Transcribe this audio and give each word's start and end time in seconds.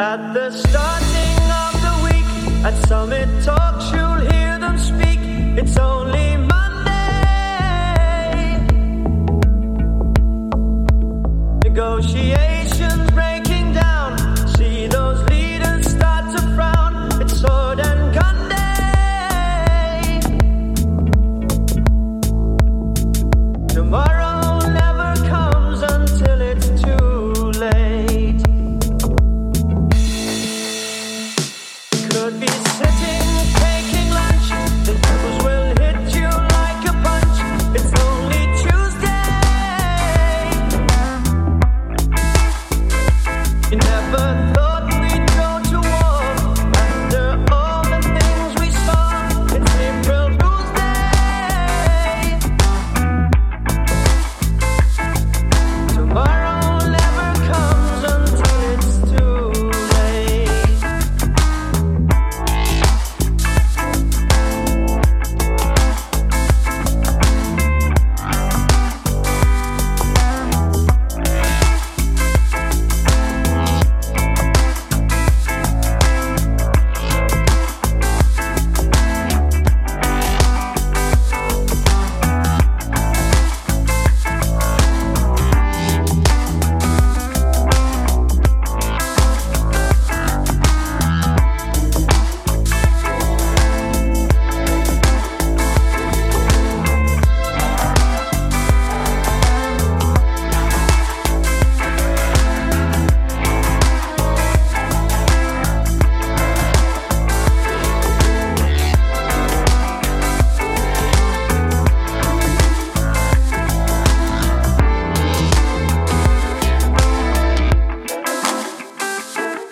At 0.00 0.32
the 0.32 0.52
starting 0.52 1.38
of 1.64 1.74
the 1.82 1.94
week, 2.04 2.64
at 2.64 2.86
Summit 2.86 3.28
Talks, 3.42 3.90
you'll 3.90 4.30
hear 4.30 4.56
them 4.60 4.78
speak. 4.78 5.18
It's 5.58 5.76
all 5.76 5.97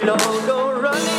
No, 0.07 0.15
go 0.47 0.81
running. 0.81 1.16